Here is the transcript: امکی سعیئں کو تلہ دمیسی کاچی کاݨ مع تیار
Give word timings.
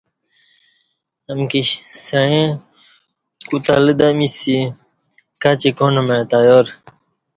امکی 1.31 1.61
سعیئں 2.05 2.49
کو 3.47 3.55
تلہ 3.65 3.93
دمیسی 3.99 4.57
کاچی 5.41 5.69
کاݨ 5.77 5.93
مع 6.07 6.19
تیار 6.31 6.65